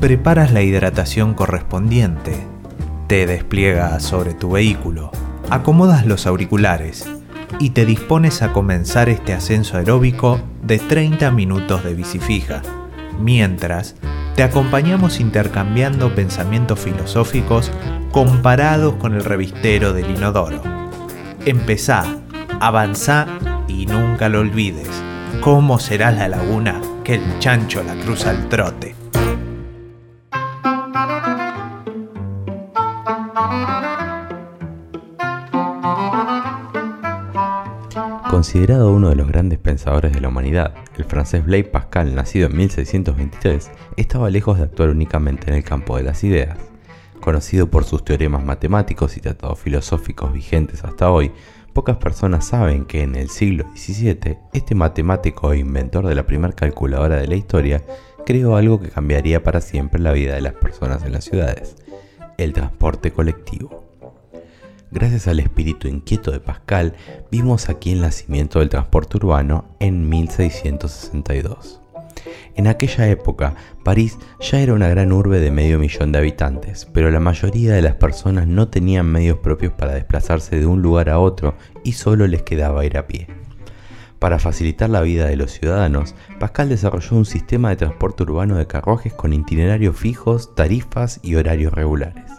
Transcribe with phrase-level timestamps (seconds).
[0.00, 2.46] preparas la hidratación correspondiente,
[3.08, 5.10] te despliegas sobre tu vehículo,
[5.50, 7.08] acomodas los auriculares
[7.58, 12.62] y te dispones a comenzar este ascenso aeróbico de 30 minutos de bici fija,
[13.18, 13.96] mientras
[14.36, 17.72] te acompañamos intercambiando pensamientos filosóficos
[18.12, 20.62] comparados con el revistero del inodoro.
[21.44, 22.04] Empezá,
[22.60, 23.26] avanzá
[23.66, 24.88] y nunca lo olvides.
[25.40, 28.94] ¿Cómo será la laguna que el chancho la cruza al trote?
[38.38, 42.56] Considerado uno de los grandes pensadores de la humanidad, el francés Blaise Pascal, nacido en
[42.56, 46.56] 1623, estaba lejos de actuar únicamente en el campo de las ideas.
[47.20, 51.32] Conocido por sus teoremas matemáticos y tratados filosóficos vigentes hasta hoy,
[51.72, 56.54] pocas personas saben que en el siglo XVII este matemático e inventor de la primera
[56.54, 57.82] calculadora de la historia
[58.24, 61.74] creó algo que cambiaría para siempre la vida de las personas en las ciudades,
[62.36, 63.87] el transporte colectivo.
[64.90, 66.94] Gracias al espíritu inquieto de Pascal,
[67.30, 71.82] vimos aquí el nacimiento del transporte urbano en 1662.
[72.54, 77.10] En aquella época, París ya era una gran urbe de medio millón de habitantes, pero
[77.10, 81.18] la mayoría de las personas no tenían medios propios para desplazarse de un lugar a
[81.18, 83.28] otro y solo les quedaba ir a pie.
[84.18, 88.66] Para facilitar la vida de los ciudadanos, Pascal desarrolló un sistema de transporte urbano de
[88.66, 92.37] carruajes con itinerarios fijos, tarifas y horarios regulares.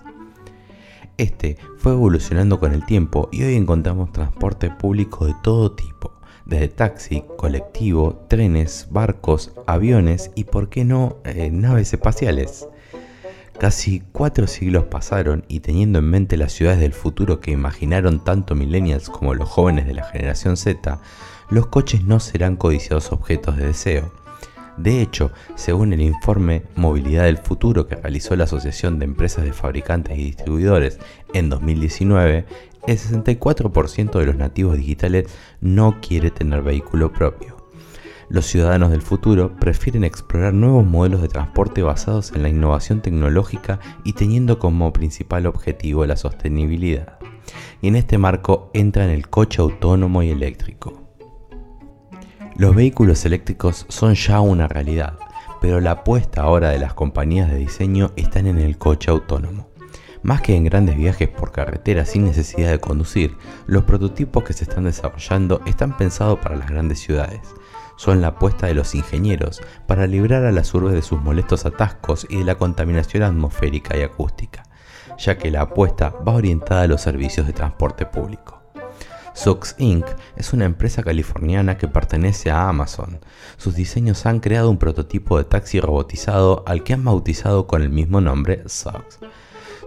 [1.20, 6.14] Este fue evolucionando con el tiempo y hoy encontramos transporte público de todo tipo,
[6.46, 12.70] desde taxi, colectivo, trenes, barcos, aviones y, por qué no, eh, naves espaciales.
[13.60, 18.56] Casi cuatro siglos pasaron y teniendo en mente las ciudades del futuro que imaginaron tanto
[18.56, 21.02] millennials como los jóvenes de la generación Z,
[21.50, 24.14] los coches no serán codiciados objetos de deseo.
[24.80, 29.52] De hecho, según el informe Movilidad del Futuro que realizó la Asociación de Empresas de
[29.52, 31.00] Fabricantes y Distribuidores
[31.34, 32.46] en 2019,
[32.88, 35.28] el 64% de los nativos digitales
[35.60, 37.58] no quiere tener vehículo propio.
[38.30, 43.82] Los ciudadanos del futuro prefieren explorar nuevos modelos de transporte basados en la innovación tecnológica
[44.06, 47.20] y teniendo como principal objetivo la sostenibilidad.
[47.82, 51.09] Y en este marco entra en el coche autónomo y eléctrico.
[52.60, 55.18] Los vehículos eléctricos son ya una realidad,
[55.62, 59.70] pero la apuesta ahora de las compañías de diseño están en el coche autónomo.
[60.24, 64.66] Más que en grandes viajes por carretera sin necesidad de conducir, los prototipos que se
[64.66, 67.40] están desarrollando están pensados para las grandes ciudades.
[67.96, 72.28] Son la apuesta de los ingenieros para librar a las urbes de sus molestos atascos
[72.30, 74.64] y de la contaminación atmosférica y acústica,
[75.18, 78.59] ya que la apuesta va orientada a los servicios de transporte público.
[79.40, 80.06] Sox Inc.
[80.36, 83.22] es una empresa californiana que pertenece a Amazon.
[83.56, 87.90] Sus diseños han creado un prototipo de taxi robotizado al que han bautizado con el
[87.90, 89.20] mismo nombre Sox.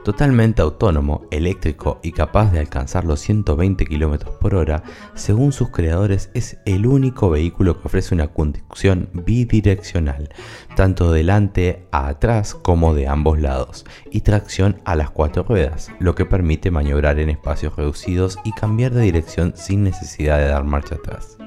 [0.04, 4.82] Totalmente autónomo, eléctrico y capaz de alcanzar los 120 km por hora,
[5.14, 10.30] según sus creadores es el único vehículo que ofrece una conducción bidireccional,
[10.74, 16.16] tanto delante a atrás como de ambos lados, y tracción a las cuatro ruedas, lo
[16.16, 20.96] que permite maniobrar en espacios reducidos y cambiar de dirección sin necesidad de dar marcha
[20.96, 21.38] atrás.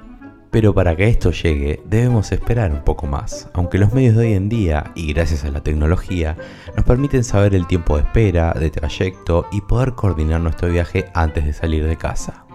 [0.56, 4.34] Pero para que esto llegue debemos esperar un poco más, aunque los medios de hoy
[4.36, 6.38] en día, y gracias a la tecnología,
[6.78, 11.44] nos permiten saber el tiempo de espera, de trayecto y poder coordinar nuestro viaje antes
[11.44, 12.46] de salir de casa.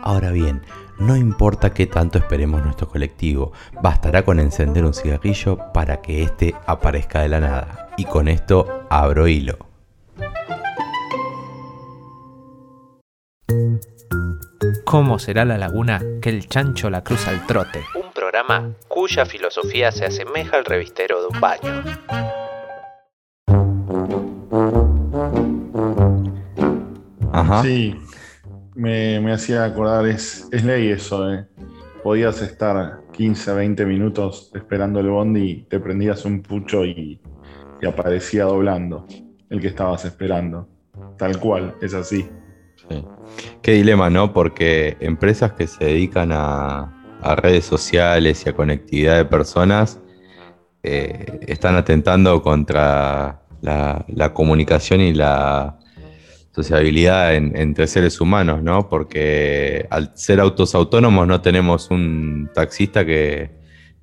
[0.00, 0.62] Ahora bien,
[0.98, 3.52] no importa qué tanto esperemos nuestro colectivo,
[3.82, 7.90] bastará con encender un cigarrillo para que éste aparezca de la nada.
[7.98, 9.58] Y con esto abro hilo.
[14.92, 17.80] ¿Cómo será la laguna que el chancho la cruza al trote?
[17.94, 21.82] Un programa cuya filosofía se asemeja al revistero de un baño.
[27.32, 27.62] Ajá.
[27.62, 27.96] Sí,
[28.74, 31.46] me, hacía acordar, es, es ley eso, ¿eh?
[32.02, 37.18] Podías estar 15, 20 minutos esperando el bondi y te prendías un pucho y,
[37.80, 39.06] y aparecía doblando
[39.48, 40.68] el que estabas esperando.
[41.16, 42.28] Tal cual, es así.
[42.88, 43.04] Sí.
[43.62, 44.32] Qué dilema, ¿no?
[44.32, 46.98] Porque empresas que se dedican a,
[47.36, 50.00] redes sociales y a conectividad de personas
[50.82, 55.78] eh, están atentando contra la, comunicación y la
[56.50, 58.88] sociabilidad entre seres humanos, ¿no?
[58.88, 63.52] Porque al ser autos autónomos no tenemos un taxista que,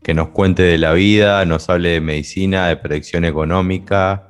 [0.01, 4.28] que nos cuente de la vida, nos hable de medicina, de predicción económica,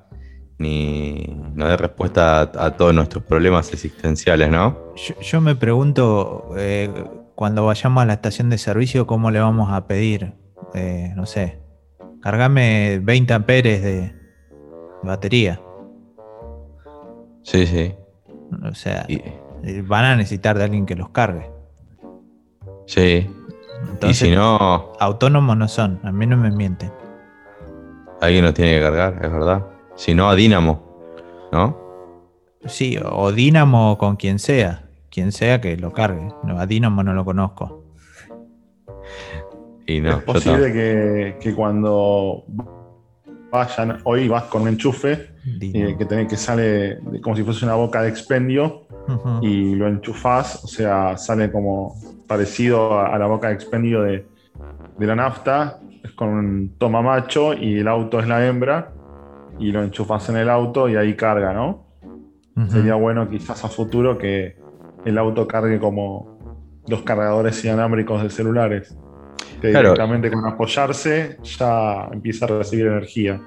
[0.59, 4.93] ni no dé respuesta a, todos nuestros problemas existenciales, ¿no?
[5.21, 6.89] Yo, me pregunto, eh,
[7.33, 10.33] cuando vayamos a la estación de servicio, ¿cómo le vamos a pedir?
[10.75, 11.59] Eh, no sé,
[12.21, 14.13] cargame 20 amperes de,
[15.01, 15.61] batería.
[17.43, 17.95] Sí, sí.
[18.69, 21.49] O sea, eh, van a necesitar de alguien que los cargue.
[22.85, 23.29] Sí.
[24.01, 24.91] y si no.
[24.99, 26.91] Autónomos no son, a mí no me mienten.
[28.19, 29.78] Alguien los tiene que cargar, es verdad.
[29.99, 30.81] Si no, a Dínamo,
[31.51, 31.77] ¿no?
[32.65, 34.85] Sí, o Dínamo con quien sea.
[35.11, 36.25] Quien sea que lo cargue.
[36.57, 37.83] a Dínamo no lo conozco.
[39.85, 42.45] Y no, es posible que, que cuando
[43.51, 47.75] vayan, hoy vas con un enchufe eh, que, tiene, que sale como si fuese una
[47.75, 48.87] boca de expendio
[49.41, 54.25] y lo enchufás, o sea, sale como parecido a, la boca de expendio de,
[54.97, 58.93] la nafta, es con un toma macho y el auto es la hembra
[59.59, 61.87] y lo enchufas en el auto y ahí carga, ¿no?
[62.67, 64.57] Sería bueno quizás a futuro que
[65.05, 66.37] el auto cargue como
[66.87, 68.97] los cargadores inalámbricos de celulares
[69.61, 73.41] que directamente con apoyarse ya empieza a recibir energía.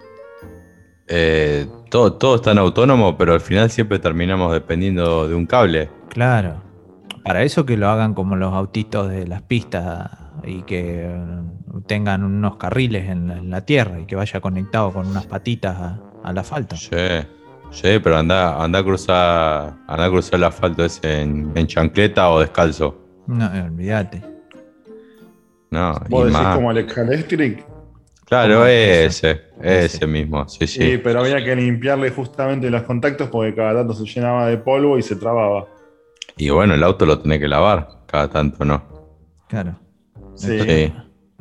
[1.09, 5.91] Eh, todo, todo es tan autónomo, pero al final siempre terminamos dependiendo de un cable.
[6.08, 6.62] Claro.
[7.25, 10.11] Para eso que lo hagan como los autitos de las pistas
[10.44, 11.08] y que
[11.80, 16.76] tengan unos carriles en la, tierra y que vaya conectado con unas patitas al asfalto.
[16.76, 16.96] Sí,
[17.70, 22.30] sí, pero anda, anda a cruzar, anda a cruzar el asfalto ese en, en chancleta
[22.30, 22.98] o descalzo.
[23.26, 24.22] No, olvídate.
[25.70, 27.64] No, ¿Vos decís como el Electric?
[28.26, 30.80] Claro, ese, ese, mismo, sí, sí.
[30.80, 34.96] Sí, pero había que limpiarle justamente los contactos porque cada tanto se llenaba de polvo
[34.96, 35.66] y se trababa.
[36.36, 38.82] Y bueno, el auto lo tenés que lavar, cada tanto no.
[39.48, 39.76] Claro.
[40.34, 40.92] Sí.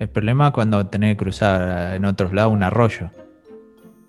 [0.01, 3.11] El problema es cuando tenés que cruzar en otros lados un arroyo.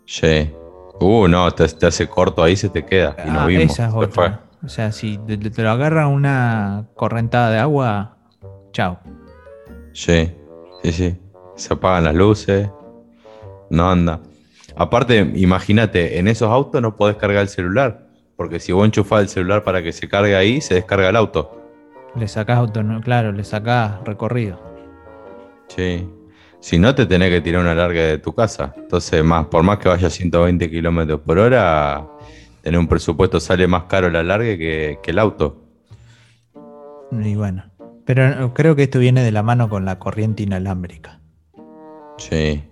[0.06, 0.50] Sí.
[0.98, 3.14] Uh, no, te, hace corto ahí, se te queda.
[3.26, 3.78] y no ah, vimos.
[3.78, 8.16] Esa O sea, si te, te, lo agarra una correntada de agua,
[8.72, 9.00] chao.
[9.92, 10.32] Sí,
[10.82, 11.20] sí, sí.
[11.56, 12.70] Se apagan las luces.
[13.68, 14.20] No anda.
[14.74, 18.06] Aparte, imagínate, en esos autos no podés cargar el celular.
[18.38, 21.60] Porque si vos enchufás el celular para que se cargue ahí, se descarga el auto.
[22.14, 24.71] Le sacás auto, claro, le sacás recorrido.
[25.74, 26.06] Sí.
[26.60, 28.72] Si no, te tenés que tirar una larga de tu casa.
[28.76, 32.06] Entonces, más, por más que vaya a 120 kilómetros por hora,
[32.62, 35.60] tener un presupuesto sale más caro la larga que, que el auto.
[37.10, 37.64] Y bueno.
[38.04, 41.20] Pero creo que esto viene de la mano con la corriente inalámbrica.
[42.18, 42.62] Sí.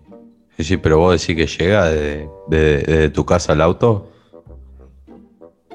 [0.57, 4.13] Sí, sí, pero vos decís que llega desde tu casa al auto.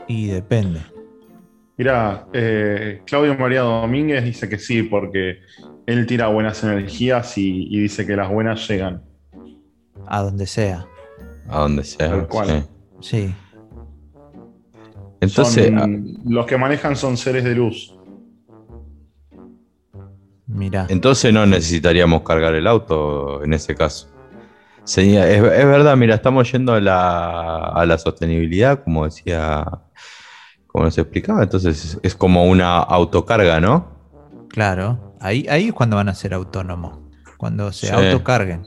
[0.08, 0.82] Y depende.
[1.78, 5.40] Mira, eh, Claudio María Domínguez dice que sí, porque
[5.86, 9.04] él tira buenas energías y, dice que las buenas llegan.
[10.08, 10.86] A donde sea.
[11.50, 12.28] A donde sea.
[13.02, 13.34] Sí.
[15.22, 15.72] Entonces.
[15.76, 15.88] Ah,
[16.26, 17.96] los que manejan son seres de luz.
[20.48, 20.86] Mira.
[20.90, 24.08] Entonces no necesitaríamos cargar el auto en ese caso.
[24.96, 29.66] es, verdad, mira, estamos yendo a la, sostenibilidad, como decía,
[30.68, 33.88] como nos explicaba, entonces es como una autocarga, ¿no?
[34.50, 37.00] Claro, ahí, ahí es cuando van a ser autónomos,
[37.38, 38.64] cuando se autocarguen.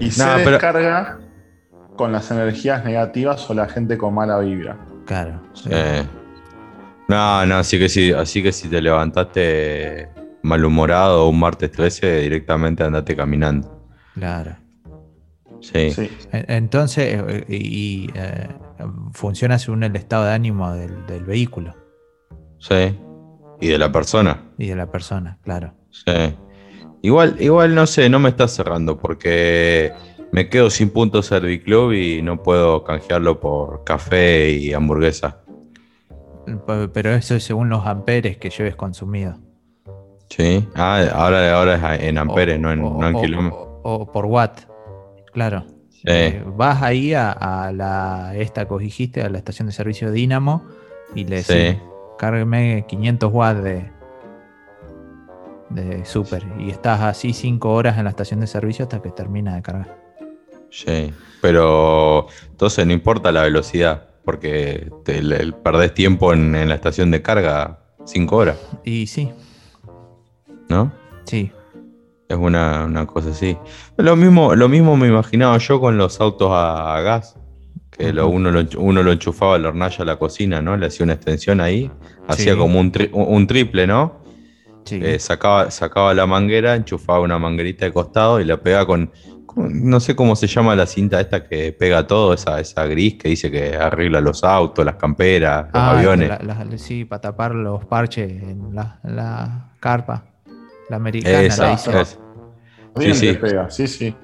[0.00, 1.18] Y se descarga
[1.96, 4.78] con las energías negativas o la gente con mala vibra.
[5.06, 5.40] Claro.
[7.08, 10.08] No, no, así que sí, así que si te levantaste
[10.42, 13.84] malhumorado un martes 13, directamente andate caminando.
[14.14, 14.56] Claro.
[15.60, 15.92] Sí.
[16.32, 18.48] Entonces, eh, y, eh,
[19.12, 21.74] funciona según el estado de ánimo del, vehículo.
[22.58, 22.98] Sí.
[23.60, 24.44] Y de la persona.
[24.58, 25.72] Y de la persona, claro.
[25.90, 26.36] Sí.
[27.02, 29.92] Igual, igual no sé, no me está cerrando porque
[30.32, 35.40] me quedo sin puntos Serviclub y no puedo canjearlo por café y hamburguesa.
[36.92, 39.38] Pero eso es según los amperes que lleves consumido.
[40.28, 43.68] Sí, ah, ahora, ahora es en amperes, no en, kilómetros.
[43.82, 44.60] O, por watt,
[45.32, 45.64] claro.
[46.04, 50.64] Eh, vas ahí a, la esta que dijiste, a la estación de servicio Dynamo,
[51.14, 51.80] y le decís,
[52.18, 53.90] cárgueme 500 watts de,
[55.70, 56.44] de super.
[56.58, 59.96] Y estás así 5 horas en la estación de servicio hasta que termina de cargar.
[60.70, 65.22] Sí, pero entonces no importa la velocidad, porque te,
[65.62, 68.58] perdés tiempo en, en la estación de carga 5 horas.
[68.84, 69.30] Y sí,
[70.68, 70.92] ¿no?
[71.24, 71.52] Sí.
[72.28, 73.56] Es una, cosa así.
[73.96, 77.36] Lo mismo, lo mismo me imaginaba yo con los autos a, gas.
[77.96, 80.76] Que uno, lo, uno lo enchufaba a la hornalla a la cocina, ¿no?
[80.76, 81.90] Le hacía una extensión ahí.
[82.28, 84.20] Hacía como un, un, triple, ¿no?
[84.84, 85.00] Sí.
[85.02, 89.10] Eh, sacaba, sacaba la manguera, enchufaba una manguerita de costado y la pegaba con,
[89.56, 93.30] no sé cómo se llama la cinta esta que pega todo, esa, esa gris que
[93.30, 96.30] dice que arregla los autos, las camperas, los ah, aviones.
[96.82, 100.24] sí, para tapar los parches en la carpa.
[100.88, 102.04] La americana la hizo.
[102.98, 103.38] Sí, sí.
[103.68, 104.14] sí, sí.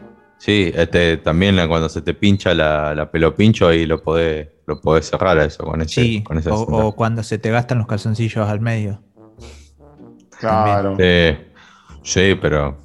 [0.42, 4.80] Sí, este, también cuando se te pincha la, la pelo pincho ahí lo podés, lo
[4.80, 8.58] podés cerrar a eso con ese, sí, o, cuando se te gastan los calzoncillos al
[8.58, 9.00] medio.
[10.40, 10.96] Claro.
[12.02, 12.76] Sí, pero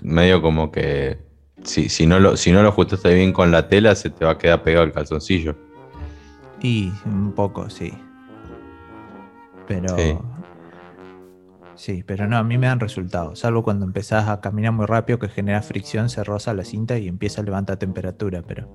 [0.00, 1.18] medio como que
[1.64, 4.30] si, si, no lo, si no lo ajustaste bien con la tela, se te va
[4.30, 5.56] a quedar pegado el calzoncillo.
[6.62, 7.92] Y un poco, sí.
[9.66, 9.88] Pero.
[9.98, 10.16] Sí.
[12.06, 13.40] Pero no, a mí me dan resultados.
[13.40, 17.08] Salvo cuando empezás a caminar muy rápido, que genera fricción, se roza la cinta y
[17.08, 18.68] empieza a levantar temperatura, pero.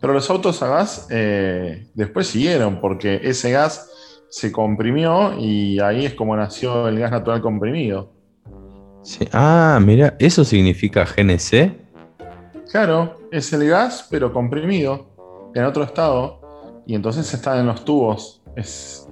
[0.00, 3.90] Pero los autos a gas eh, después siguieron, porque ese gas
[4.28, 8.12] se comprimió y ahí es como nació el gas natural comprimido.
[9.02, 9.28] Sí.
[9.32, 11.72] Ah, mira, ¿eso significa GNC?
[12.70, 16.40] Claro, es el gas, pero comprimido, en otro estado,
[16.86, 18.42] y entonces está en los tubos.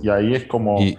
[0.03, 0.81] y ahí es como.
[0.81, 0.97] ¿Y,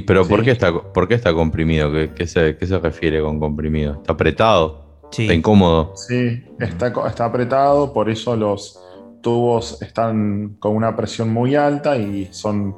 [0.00, 1.92] pero ¿por, qué está, por qué está comprimido?
[2.14, 3.94] ¿Qué, se, refiere con comprimido?
[3.94, 5.00] ¿Está apretado?
[5.12, 5.92] ¿Está incómodo?
[5.94, 8.82] Sí, está, está apretado, por eso los
[9.20, 12.74] tubos están con una presión muy alta y son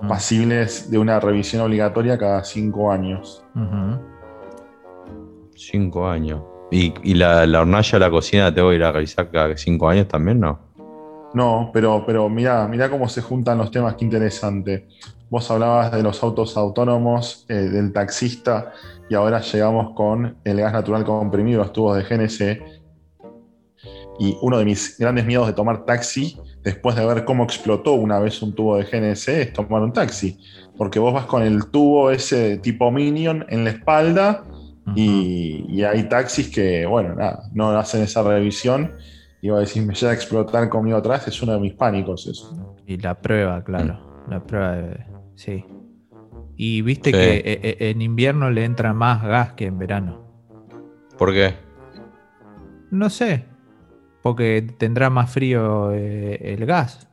[0.00, 0.08] mm.
[0.08, 3.42] pasibles de una revisión obligatoria cada cinco años.
[5.56, 6.42] Cinco años.
[6.70, 9.88] ¿Y, la, la, hornalla de la cocina te voy a ir a revisar cada cinco
[9.88, 10.58] años también, no?
[11.34, 14.88] No, pero, pero mira, mira cómo se juntan los temas, qué interesante.
[15.30, 18.72] Vos hablabas de los autos autónomos, eh, del taxista,
[19.10, 22.78] y ahora llegamos con el gas natural comprimido, los tubos de GNC.
[24.20, 28.18] Y uno de mis grandes miedos de tomar taxi, después de ver cómo explotó una
[28.18, 30.38] vez un tubo de GNC, es tomar un taxi.
[30.76, 34.44] Porque vos vas con el tubo ese tipo Minion en la espalda
[34.94, 38.92] y, hay taxis que, bueno, nada, no hacen esa revisión.
[39.40, 42.26] Y va a decir, me llega a explotar conmigo atrás, es uno de mis pánicos
[42.26, 42.74] eso.
[42.86, 44.24] Y la prueba, claro.
[44.28, 45.17] La prueba de.
[45.38, 45.64] Sí.
[46.56, 50.20] Y viste que eh, eh, en invierno le entra más gas que en verano.
[51.16, 51.54] ¿Por qué?
[52.90, 53.44] No sé.
[54.20, 57.08] Porque tendrá más frío eh, el gas.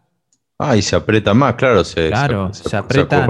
[0.58, 1.84] Ah, y se aprieta más, claro.
[1.84, 3.28] Se, claro, se, aprieta,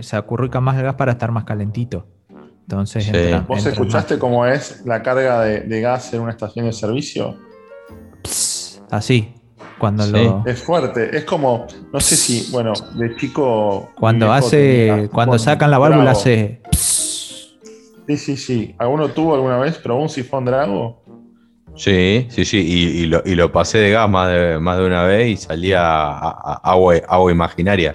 [0.00, 0.62] se acurruca.
[0.62, 2.06] más el gas para estar más calentito.
[2.62, 7.36] Entonces, ¿Vos escuchaste cómo es la carga de, gas en una estación de servicio?
[8.90, 9.37] así.
[9.78, 10.42] Cuando lo...
[10.46, 13.90] Es fuerte, es como, no sé si, bueno, de chico.
[13.98, 16.60] Cuando hace, cuando sacan la válvula hace.
[16.72, 18.74] Sí, sí, sí.
[18.78, 21.02] ¿Alguno tuvo alguna vez, probó un sifón Drago?
[21.76, 22.58] Sí, sí, sí.
[22.58, 27.30] Y, lo, pasé de gas más de, más de una vez y salía agua, agua
[27.30, 27.94] imaginaria.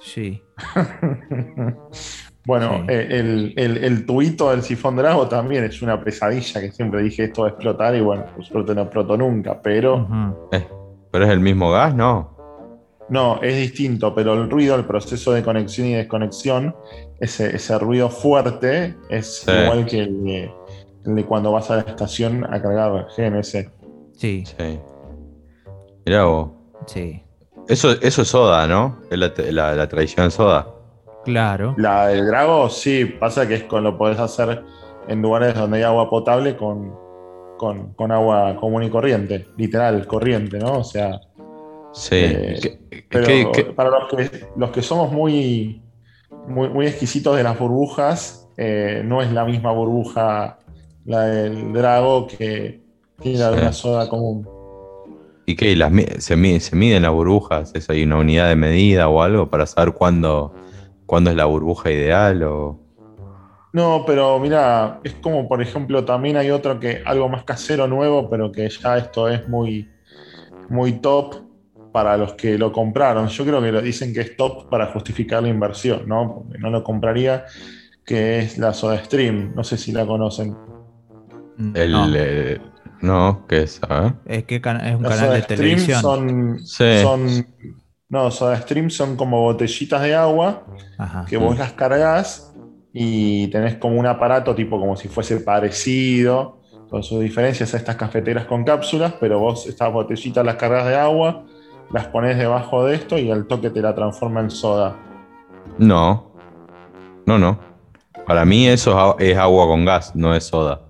[0.00, 0.42] Sí.
[2.48, 7.24] Bueno, eh, el, el, tuito del sifón Drago también es una pesadilla que siempre dije
[7.24, 10.08] esto va a explotar y bueno, por suerte no explotó nunca, pero...
[10.52, 10.66] Eh,
[11.10, 12.36] pero es el mismo gas, ¿no?
[13.08, 16.74] No, es distinto, pero el ruido, el proceso de conexión y desconexión,
[17.20, 20.24] ese, ese ruido fuerte es igual que el
[21.04, 23.50] de, cuando vas a la estación a cargar GNS.
[24.16, 24.44] Sí.
[24.44, 24.78] Sí.
[26.04, 26.50] Mirá vos.
[26.86, 27.22] Sí.
[27.66, 28.98] Eso, eso es soda, ¿no?
[29.10, 30.66] Es la, la, la tradición soda.
[31.24, 31.74] Claro.
[31.76, 34.62] La del Drago, sí, pasa que es con lo podés hacer
[35.08, 36.94] en lugares donde hay agua potable con,
[37.58, 40.78] con, agua común y corriente, literal, corriente, ¿no?
[40.78, 41.20] O sea.
[41.92, 42.16] Sí.
[42.16, 45.82] Eh, pero para los que, los que somos muy,
[46.46, 50.58] muy, exquisitos de las burbujas, eh, no es la misma burbuja
[51.04, 52.80] la del Drago que,
[53.22, 54.48] la de una soda común.
[55.44, 55.74] ¿Y qué?
[55.76, 57.72] Las, se, ¿Se miden las burbujas?
[57.74, 60.54] ¿Es ahí una unidad de medida o algo para saber cuándo
[61.08, 62.78] cuándo es la burbuja ideal o...
[63.72, 68.30] No, pero mira, es como por ejemplo, también hay otro que algo más casero nuevo,
[68.30, 69.90] pero que ya esto es muy,
[70.68, 71.48] muy top
[71.92, 73.28] para los que lo compraron.
[73.28, 76.42] Yo creo que lo dicen que es top para justificar la inversión, ¿no?
[76.42, 77.44] Porque no lo compraría,
[78.04, 79.52] que es la Soda Stream.
[79.54, 80.56] No sé si la conocen.
[81.74, 82.06] El, no.
[82.14, 82.60] Eh,
[83.00, 83.80] no, ¿qué es?
[84.26, 86.00] Es que es un canal de televisión.
[86.00, 87.46] Son, son
[88.08, 90.64] no, Soda Stream son como botellitas de agua
[91.28, 92.47] que vos las cargas
[93.00, 96.58] y tenés como un aparato tipo como si fuese parecido,
[96.90, 100.96] con sus diferencias a estas cafeteras con cápsulas, pero vos estas botellitas las cargas de
[100.96, 101.44] agua,
[101.92, 104.96] las pones debajo de esto y al toque te la transforma en soda.
[105.78, 106.32] No,
[107.24, 107.60] no, no.
[108.26, 110.80] Para mí eso es agua con gas, no es soda.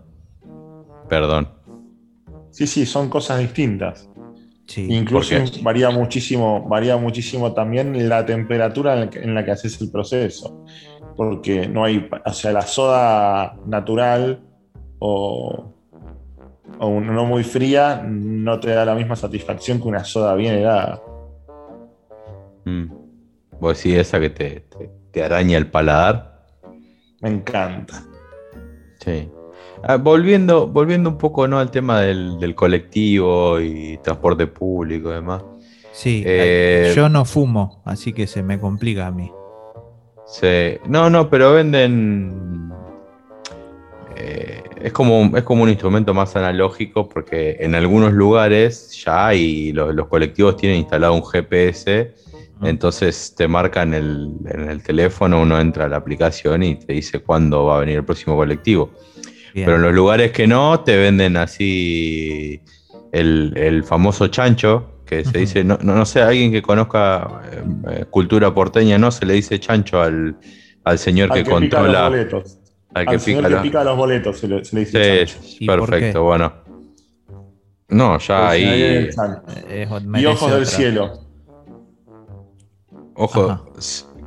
[1.10, 1.46] Perdón.
[2.52, 4.08] Sí, sí, son cosas distintas.
[4.76, 10.64] Incluso varía muchísimo, varía muchísimo también la temperatura en la, que, haces el proceso.
[11.18, 14.40] Porque no hay, o sea, la soda natural
[15.00, 15.74] o,
[16.78, 21.02] o no muy fría no te da la misma satisfacción que una soda bien helada.
[22.64, 22.84] Mm.
[23.60, 24.64] Vos sí, esa que te,
[25.10, 26.46] te, araña el paladar.
[27.20, 28.04] Me encanta.
[29.00, 29.28] Sí.
[29.82, 31.58] Ah, volviendo, volviendo un poco ¿no?
[31.58, 35.42] al tema del, colectivo y transporte público y demás.
[35.90, 39.32] Sí, eh, yo no fumo, así que se me complica a mí.
[40.28, 42.70] Sí, no, no, pero venden.
[44.16, 49.72] Eh, es, como, es como un instrumento más analógico porque en algunos lugares ya hay,
[49.72, 52.14] los, colectivos tienen instalado un GPS,
[52.62, 57.20] entonces te marcan el, en el teléfono, uno entra a la aplicación y te dice
[57.20, 58.90] cuándo va a venir el próximo colectivo.
[59.54, 62.60] Pero en los lugares que no, te venden así
[63.12, 67.42] el, famoso chancho, que se dice, no, no, sé, alguien que conozca
[67.90, 69.10] eh, cultura porteña, ¿no?
[69.10, 70.36] Se le dice chancho al,
[70.96, 72.06] señor que, controla.
[72.06, 75.26] Al, que, al señor que pica los boletos, se le, dice.
[75.26, 76.52] Sí, perfecto, bueno.
[77.88, 79.08] No, ya ahí.
[80.14, 81.26] y ojos del cielo.
[83.14, 83.72] Ojo,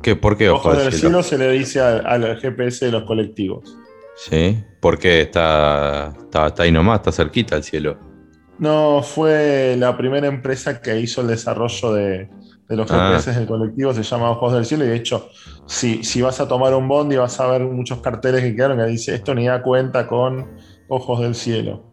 [0.02, 1.22] ¿qué, ¿por qué ojos, del, cielo?
[1.22, 3.78] se le dice al GPS de los colectivos.
[4.16, 8.11] Sí, porque está, está, ahí nomás, está cerquita el cielo.
[8.58, 12.28] No, fue la primera empresa que hizo el desarrollo de,
[12.68, 13.12] los ah.
[13.14, 15.28] GPS del colectivo, se llama Ojos del Cielo, y de hecho,
[15.66, 18.84] si, si vas a tomar un bondi vas a ver muchos carteles que quedaron que
[18.84, 20.46] dice esto ni da cuenta con
[20.88, 21.84] Ojos del Cielo.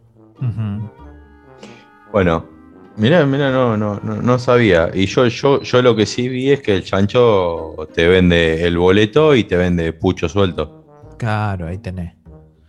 [2.12, 2.46] Bueno,
[2.96, 4.90] mira, mira, no, no, no, sabía.
[4.92, 8.78] Y yo, yo, yo lo que sí vi es que el chancho te vende el
[8.78, 10.84] boleto y te vende pucho suelto.
[11.18, 12.19] Claro, ahí tenés.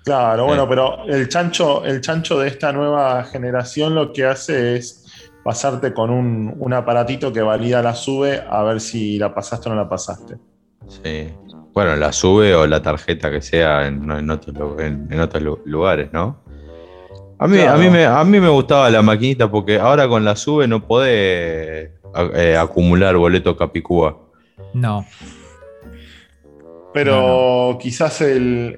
[0.04, 5.06] Claro, bueno, pero el chancho, el chancho de esta nueva generación lo que hace es
[5.44, 9.82] pasarte con un, aparatito que valida la sube a ver si la pasaste o no
[9.82, 10.38] la pasaste.
[10.88, 11.34] Sí.
[11.74, 16.42] Bueno, la sube o la tarjeta que sea en, otros, lugares, ¿no?
[17.40, 20.36] A mí, a, mí me, a mí me gustaba la maquinita porque ahora con la
[20.36, 21.90] sube no podés
[22.36, 24.18] eh, acumular boleto Capicúa.
[24.74, 25.06] No.
[26.94, 28.76] Pero quizás el,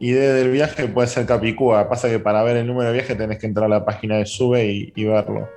[0.00, 1.88] idea del viaje puede ser Capicúa.
[1.88, 4.26] Pasa que para ver el número de viaje tenés que entrar a la página de
[4.26, 5.48] Sube y, verlo.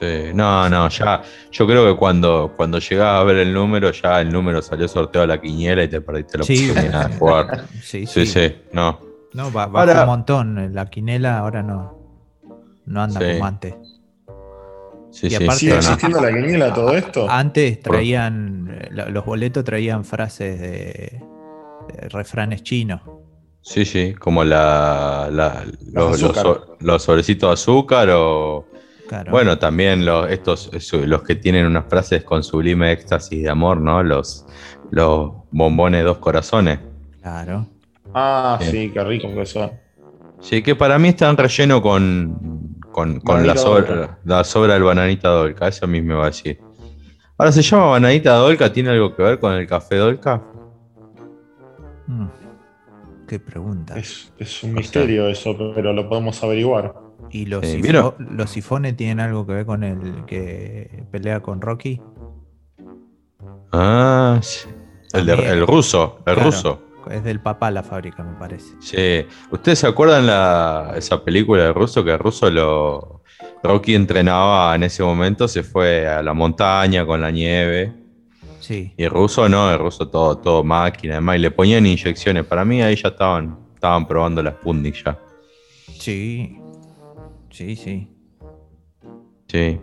[0.00, 1.22] Sí, no, no, ya.
[1.50, 5.24] Yo creo que cuando, cuando llegás a ver el número, ya el número salió sorteado
[5.24, 7.64] a la quiniela y te perdiste la oportunidad de jugar.
[7.82, 9.00] Sí, sí, sí, no.
[9.32, 10.72] No, va, un montón.
[10.72, 11.98] La quinela ahora no,
[12.86, 13.74] no anda como antes.
[15.10, 17.28] Sí, sí, ¿Sigue existiendo la quiniela todo esto?
[17.28, 21.22] Antes traían, los boletos traían frases de,
[22.10, 23.00] refranes chinos.
[23.62, 25.28] Sí, sí, como la,
[26.80, 28.66] los, sobrecitos de azúcar o...
[29.30, 34.02] Bueno, también los, estos, los que tienen unas frases con sublime éxtasis de amor, ¿no?
[34.02, 34.44] Los,
[34.90, 36.78] los bombones dos corazones.
[37.22, 37.66] Claro.
[38.14, 39.70] Ah, sí, qué rico que son.
[40.40, 42.57] Sí, que para mí están relleno con,
[42.92, 46.60] con, la, sobra, la sobra del bananita dolca, eso a mí me va a decir.
[47.36, 48.72] Ahora, ¿se llama bananita dolca?
[48.72, 50.42] ¿Tiene algo que ver con el café dolca?
[52.06, 52.26] Mm,
[53.28, 53.96] qué pregunta.
[53.96, 56.94] Es, un misterio eso, pero lo podemos averiguar.
[57.30, 57.64] ¿Y los,
[58.18, 62.00] los sifones tienen algo que ver con el que pelea con Rocky?
[63.72, 64.68] Ah, sí.
[65.12, 66.87] El, el ruso, el ruso.
[67.10, 68.74] Es del papá la fábrica, me parece.
[68.80, 69.26] Sí.
[69.50, 72.04] ¿Ustedes se acuerdan la, esa película de Russo?
[72.04, 73.22] Que Russo lo.
[73.62, 77.92] Rocky entrenaba en ese momento, se fue a la montaña con la nieve.
[78.60, 78.92] Sí.
[78.96, 82.44] Y el ruso no, el ruso todo, todo máquina, además, y le ponían inyecciones.
[82.44, 85.18] Para mí ahí ya estaban, estaban probando las Sputnik ya.
[85.98, 86.58] Sí.
[87.50, 88.08] Sí, sí.
[89.48, 89.80] Sí.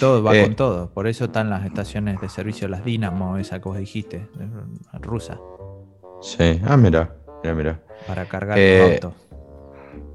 [0.00, 0.90] Todo va eh, con todo.
[0.92, 4.26] Por eso están las estaciones de servicio, las Dinamo, esa que vos dijiste,
[5.00, 5.38] rusa.
[6.22, 7.80] Sí, ah, mira, mira, mira.
[8.06, 9.14] Para cargar el eh, auto.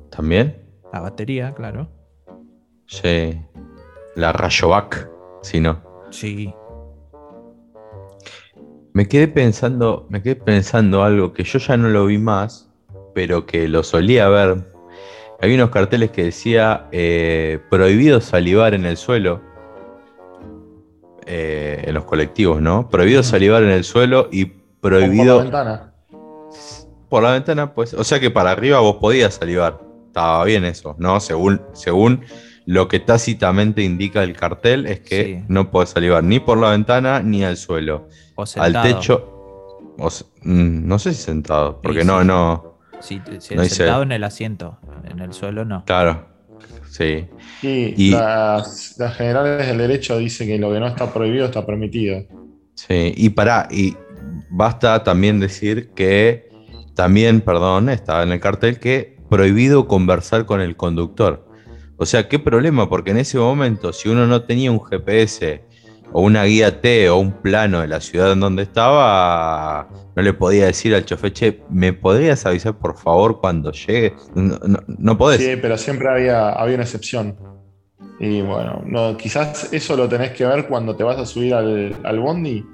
[0.09, 0.55] ¿También?
[0.93, 1.89] La batería, claro.
[2.85, 3.37] Sí.
[4.15, 5.09] La Rayovac,
[5.41, 5.81] si no.
[6.09, 6.53] Sí.
[8.93, 12.69] Me quedé pensando, me quedé pensando algo que yo ya no lo vi más,
[13.13, 14.63] pero que lo solía ver.
[15.41, 19.41] Había unos carteles que decía eh, prohibido salivar en el suelo.
[21.25, 22.87] Eh, en los colectivos, ¿no?
[22.87, 24.45] Prohibido salivar en el suelo y
[24.79, 25.39] prohibido.
[25.39, 25.93] ventana
[27.09, 27.93] por la ventana, pues.
[27.93, 29.79] O sea que para arriba vos podías salivar.
[30.07, 31.19] Estaba bien eso, ¿no?
[31.19, 32.23] Según, según
[32.65, 37.21] lo que tácitamente indica el cartel, es que no podés salivar ni por la ventana
[37.21, 38.07] ni al suelo.
[38.35, 38.79] O sentado.
[38.79, 39.33] Al techo.
[40.41, 42.77] Mm, no sé si sentado, porque no, no.
[42.99, 45.85] Si, sentado en el asiento, en el suelo no.
[45.85, 46.27] Claro,
[46.89, 47.27] sí.
[47.61, 52.25] y las, las, generales del derecho dicen que lo que no está prohibido está permitido.
[52.73, 53.95] Sí, y para, y
[54.49, 56.46] basta también decir que
[56.97, 61.47] también, perdón, estaba en el cartel que prohibido conversar con el conductor.
[61.95, 65.63] O sea, qué problema, porque en ese momento, si uno no tenía un GPS
[66.11, 70.33] o una guía T o un plano de la ciudad en donde estaba, no le
[70.33, 74.15] podía decir al chofer, che, ¿me podrías avisar por favor cuando llegue?
[74.33, 74.57] No,
[74.87, 75.39] no, podés.
[75.39, 77.37] Sí, pero siempre había, había una excepción.
[78.19, 81.95] Y bueno, no, quizás eso lo tenés que ver cuando te vas a subir al,
[82.03, 82.65] al bondi,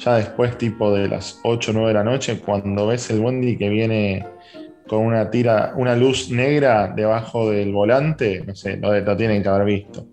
[0.00, 3.56] ya después tipo de las 8 o 9 de la noche, cuando ves el bondi
[3.56, 4.26] que viene
[4.88, 9.48] con una tira, una luz negra debajo del volante, no sé, lo, lo tienen que
[9.48, 10.06] haber visto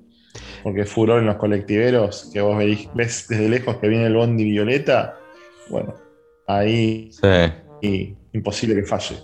[0.68, 2.58] porque furor en los colectiveros, que vos
[2.94, 5.18] ves desde lejos que viene el bondi violeta,
[5.70, 5.96] bueno,
[6.46, 7.10] ahí
[8.34, 9.16] imposible que falle.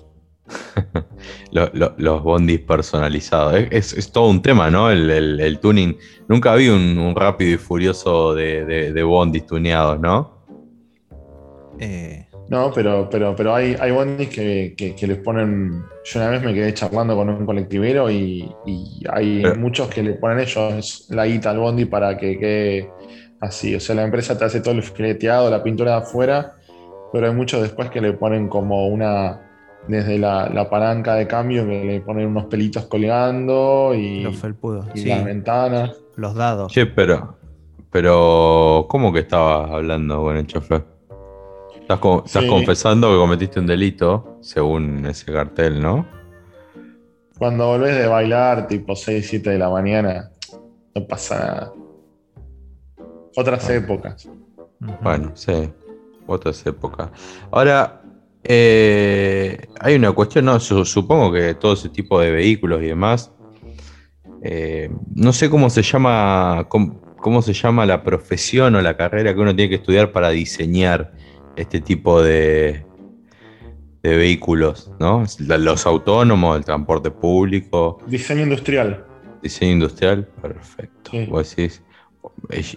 [1.52, 3.56] los, bondis personalizados.
[3.72, 4.90] Es, todo un tema, ¿no?
[4.90, 5.98] El, tuning.
[6.30, 10.33] Nunca vi un, rápido y furioso de, bondis tuneados, ¿no?
[11.80, 15.84] Eh, no, pero, pero, pero hay, hay bondis que, les ponen.
[16.04, 18.54] Yo una vez me quedé charlando con un colectivero y,
[19.12, 22.92] hay muchos que le ponen ellos la guita al bondi para que quede
[23.40, 23.76] así.
[23.76, 26.56] O sea, la empresa te hace todo el fileteado, la pintura de afuera,
[27.12, 29.40] pero hay muchos después que le ponen como una.
[29.86, 35.04] Desde la, palanca de cambio que le ponen unos pelitos colgando y, los felpudos, y
[35.04, 35.92] las ventanas.
[36.16, 36.72] Los dados.
[36.72, 37.38] Sí, pero.
[37.92, 38.86] Pero.
[38.88, 40.93] ¿Cómo que estabas hablando con el chofer?
[41.94, 46.06] Estás, confesando que cometiste un delito, según ese cartel, ¿no?
[47.38, 50.32] Cuando volvés de bailar, tipo 6, 7 de la mañana,
[50.96, 51.74] no pasa nada.
[53.36, 54.30] Otras épocas.
[55.02, 55.72] Bueno, sí,
[56.28, 57.10] otras épocas.
[57.52, 58.02] Ahora,
[58.44, 63.32] eh, hay una cuestión, no, supongo que todo ese tipo de vehículos y demás,
[64.44, 69.40] eh, no sé cómo se llama, cómo, se llama la profesión o la carrera que
[69.40, 71.14] uno tiene que estudiar para diseñar
[71.56, 72.86] este tipo de,
[74.04, 75.24] de vehículos, ¿no?
[75.40, 78.00] Los autónomos, el transporte público.
[78.08, 79.06] Diseño industrial.
[79.42, 81.12] Diseño industrial, perfecto.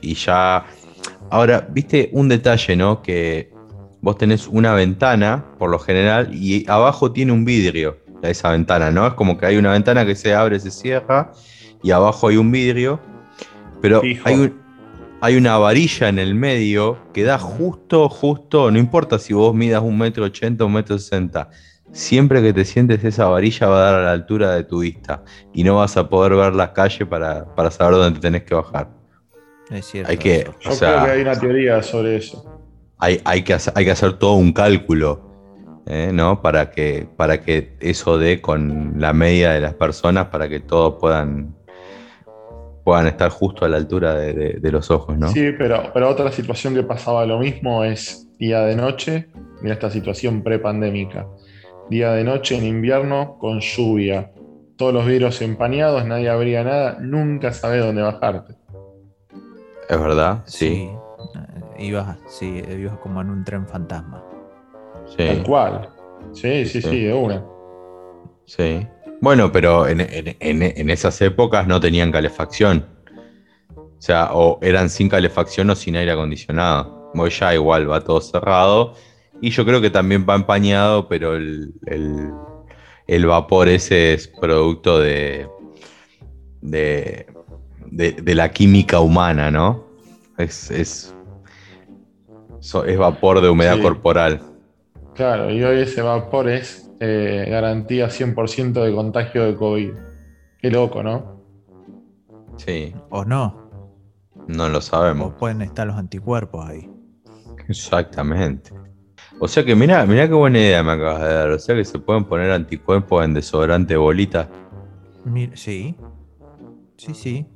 [0.01, 0.65] y ya.
[1.31, 3.03] Ahora, viste un detalle, ¿no?
[3.03, 3.53] Que
[4.01, 9.07] vos tenés una ventana, por lo general, y abajo tiene un vidrio, esa ventana, ¿no?
[9.07, 11.33] Es como que hay una ventana que se abre, se cierra,
[11.83, 13.01] y abajo hay un vidrio,
[13.81, 14.66] pero hay un,
[15.27, 19.83] hay una varilla en el medio que da justo, justo, no importa si vos midas
[19.83, 21.51] un metro ochenta o un metro sesenta,
[21.91, 25.25] siempre que te sientes esa varilla va a dar a la altura de tu vista
[25.53, 28.89] y no vas a poder ver la calle para, saber dónde tenés que bajar.
[29.69, 30.13] Es cierto.
[30.13, 32.63] Hay que, Yo creo que hay una teoría sobre eso.
[32.99, 35.23] Hay, hay, que, hacer, hay que hacer todo un cálculo.
[35.87, 36.11] ¿eh?
[36.13, 36.41] ¿no?
[36.41, 41.01] Para que, para que eso dé con la media de las personas, para que todos
[41.01, 41.57] puedan
[42.87, 45.27] puedan estar justo a la altura de, los ojos, ¿no?
[45.27, 49.27] Sí, pero, pero otra situación que pasaba lo mismo es día de noche,
[49.61, 51.27] mira esta situación prepandémica,
[51.91, 54.31] día de noche en invierno con lluvia,
[54.77, 58.55] todos los vidrios empañados, nadie abría nada, nunca sabés dónde bajarte.
[59.89, 60.89] Es verdad, sí.
[61.77, 61.87] sí.
[61.89, 64.23] Ibas, sí, ibas como en un tren fantasma.
[65.07, 65.27] Sí.
[65.27, 65.89] Tal cual.
[66.31, 67.45] Sí, sí, sí, sí, de una.
[68.45, 68.87] Sí.
[69.21, 70.01] Bueno, pero en,
[70.91, 72.87] esas épocas no tenían calefacción.
[73.75, 77.11] O sea, o eran sin calefacción o sin aire acondicionado.
[77.15, 78.95] Hoy ya igual va todo cerrado.
[79.41, 81.73] Y yo creo que también va empañado, pero el,
[83.27, 85.49] vapor ese es producto de,
[86.61, 89.87] de, la química humana, ¿no?
[90.39, 91.15] Es, es,
[92.61, 94.41] es vapor de humedad corporal.
[95.15, 99.93] Claro, y hoy ese vapor es eh, garantía 100% de contagio de COVID.
[100.59, 101.43] Qué loco, ¿no?
[102.57, 102.95] Sí.
[103.11, 103.71] ¿O no?
[104.47, 105.33] No lo sabemos.
[105.33, 106.91] O pueden estar los anticuerpos ahí.
[107.69, 108.73] Exactamente.
[109.39, 111.51] O sea que mira, mira qué buena idea me acabas de dar.
[111.51, 114.49] O sea que se pueden poner anticuerpos en desodorante bolita.
[115.55, 115.97] Sí.
[116.97, 117.47] Sí, sí.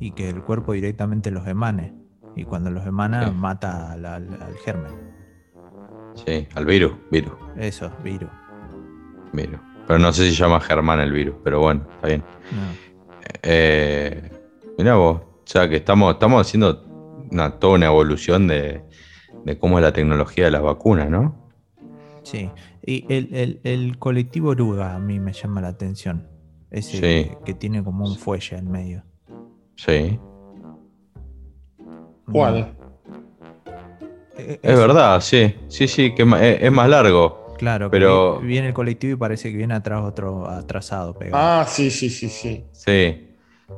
[0.00, 1.94] Y que el cuerpo directamente los emane.
[2.34, 5.11] Y cuando los emana, mata al germen.
[6.14, 7.32] Sí, al virus, virus.
[7.56, 8.30] Eso, virus.
[9.32, 9.60] Virus.
[9.86, 12.22] Pero no sé si se llama Germán el virus, pero bueno, está bien.
[13.42, 14.30] Eh,
[14.78, 16.84] mirá vos, o sea que estamos, estamos haciendo
[17.30, 18.84] una, toda una evolución de,
[19.58, 21.50] cómo es la tecnología de las vacunas, ¿no?
[22.22, 22.50] Sí,
[22.84, 26.28] y el, colectivo Oruga a mí me llama la atención.
[26.70, 29.04] Ese que tiene como un fuelle en medio.
[29.76, 30.18] Sí.
[32.30, 32.74] ¿Cuál?
[34.62, 35.54] Es, verdad, sí.
[35.68, 36.22] Sí, sí, que
[36.60, 37.54] es, más largo.
[37.58, 41.16] Claro, pero viene el colectivo y parece que viene atrás otro atrasado.
[41.32, 42.64] Ah, sí, sí, sí, sí.
[42.72, 43.28] Sí.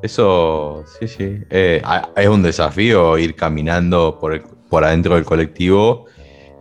[0.02, 1.38] Eso, sí, sí.
[1.50, 1.82] Eh,
[2.16, 6.06] es un desafío ir caminando por, por adentro del colectivo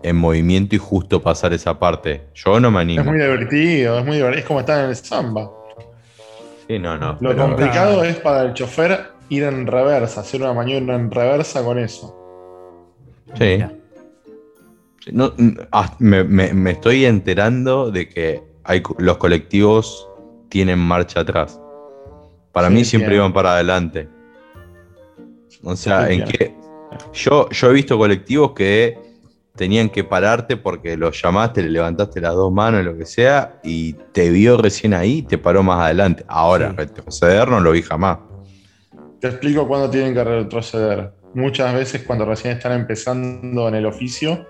[0.03, 2.27] en movimiento y justo pasar esa parte.
[2.35, 3.01] Yo no me animo.
[3.01, 4.39] Es muy divertido, es muy divertido.
[4.41, 5.49] Es como estar en el samba.
[6.67, 7.17] Sí, no, no.
[7.21, 11.79] Lo complicado es para el chofer ir en reversa, hacer una maniobra en reversa con
[11.79, 12.15] eso.
[13.35, 13.63] Sí.
[15.11, 15.33] No,
[15.71, 20.07] ah, me, estoy enterando de que hay, los colectivos
[20.49, 21.59] tienen marcha atrás.
[22.51, 24.07] Para mí siempre iban para adelante.
[25.63, 26.53] O sea, en que
[27.13, 28.97] yo, yo he visto colectivos que
[29.55, 33.93] tenían que pararte porque los llamaste, le levantaste las dos manos, lo que sea, y
[34.11, 36.23] te vio recién ahí te paró más adelante.
[36.27, 38.19] Ahora, retroceder no lo vi jamás.
[39.19, 41.13] Te explico cuándo tienen que retroceder.
[41.33, 44.45] Muchas veces cuando recién están empezando en el oficio,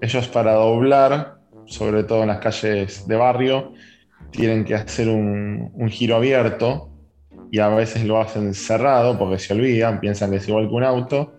[0.00, 3.72] ellos para doblar, sobre todo en las calles de barrio,
[4.30, 6.90] tienen que hacer un, giro abierto
[7.50, 10.84] y a veces lo hacen cerrado porque se olvidan, piensan que es igual que un
[10.84, 11.34] auto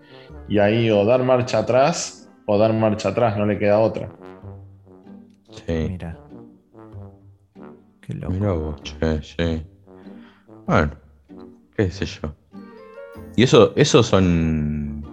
[0.48, 4.10] y ahí o dar marcha atrás o dar marcha atrás, no le queda otra.
[5.52, 5.88] Sí.
[5.90, 6.18] Mira.
[8.02, 8.76] Qué loco.
[9.22, 9.64] sí.
[10.66, 10.92] Bueno,
[11.76, 12.34] qué sé yo.
[13.36, 15.06] Y eso, esos son,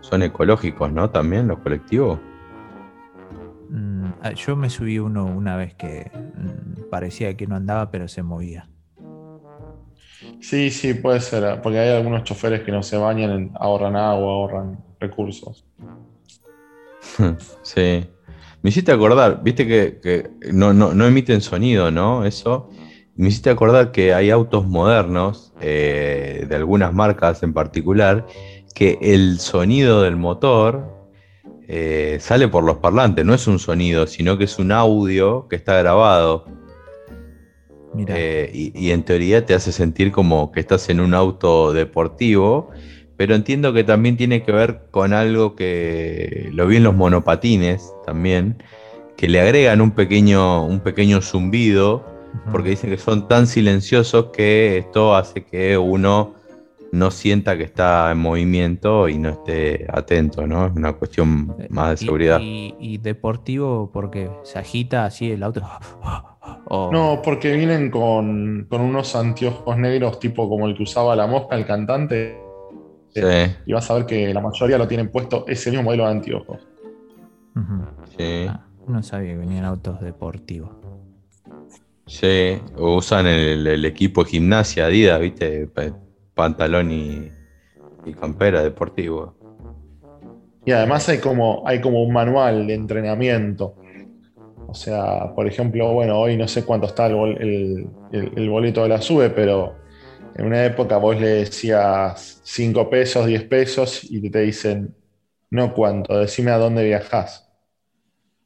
[0.00, 1.10] son ecológicos, ¿no?
[1.10, 2.18] También los colectivos.
[4.20, 8.22] Ah, yo me subí uno una vez que mm, parecía que no andaba, pero se
[8.22, 8.68] movía.
[10.40, 14.78] Sí, sí, puede ser, porque hay algunos choferes que no se bañan, ahorran agua, ahorran
[15.00, 15.64] recursos.
[17.62, 18.06] sí.
[18.62, 22.24] Me hiciste acordar, viste que, no, no, emiten sonido, ¿no?
[22.24, 22.70] Eso.
[23.14, 28.26] Me hiciste acordar que hay autos modernos, eh, de algunas marcas en particular,
[28.74, 30.97] que el sonido del motor
[31.70, 35.56] eh, sale por los parlantes, no es un sonido, sino que es un audio que
[35.56, 36.46] está grabado.
[38.06, 42.70] Eh, y, en teoría te hace sentir como que estás en un auto deportivo,
[43.16, 47.92] pero entiendo que también tiene que ver con algo que lo vi en los monopatines
[48.06, 48.62] también,
[49.16, 52.04] que le agregan un pequeño, un pequeño zumbido,
[52.50, 56.37] porque dicen que son tan silenciosos que esto hace que uno
[56.92, 60.66] no sienta que está en movimiento y no esté atento, ¿no?
[60.66, 62.38] Es una cuestión más de seguridad.
[62.40, 65.62] ¿Y, deportivo porque se agita así el auto?
[66.70, 71.64] No, porque vienen con, unos anteojos negros tipo como el que usaba la mosca, el
[71.64, 72.38] cantante.
[73.14, 73.22] Sí.
[73.64, 76.66] Y vas a ver que la mayoría lo tienen puesto ese mismo modelo de anteojos.
[78.16, 78.46] Sí.
[78.48, 80.70] Ah, no sabía que venían autos deportivos.
[82.06, 85.68] Sí, usan el, el equipo de gimnasia Adidas, ¿viste?
[86.38, 87.32] Pantalón y,
[88.20, 89.34] campera deportivo.
[90.64, 93.74] Y además hay como, hay como un manual de entrenamiento.
[94.68, 97.90] O sea, por ejemplo, bueno, hoy no sé cuánto está el,
[98.48, 99.74] boleto de la SUBE, pero
[100.36, 104.94] en una época vos le decías 5 pesos, 10 pesos y te dicen,
[105.50, 107.50] no cuánto, decime a dónde viajás.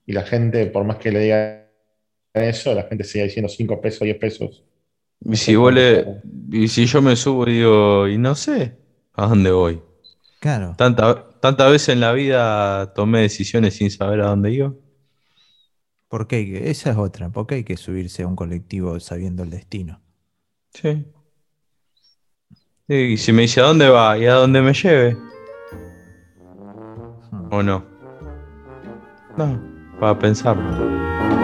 [0.06, 1.66] Y la gente, por más que le digan
[2.32, 4.64] eso, la gente sigue diciendo 5 pesos, 10 pesos.
[5.24, 5.56] Y si,
[6.50, 8.76] y si yo me subo y digo, y no sé
[9.14, 9.80] a dónde voy.
[10.40, 10.74] Claro.
[10.76, 14.72] Tanta, tantas veces en la vida tomé decisiones sin saber a dónde iba.
[16.08, 16.70] ¿Por qué?
[16.70, 17.30] Esa es otra.
[17.30, 20.00] ¿Por qué hay que subirse a un colectivo sabiendo el destino?
[20.74, 21.06] Sí.
[22.88, 25.16] Y si me dice a dónde va y a dónde me lleve.
[27.30, 27.52] Hmm.
[27.52, 27.86] ¿O no?
[29.38, 29.58] No,
[29.98, 31.41] para pensarlo.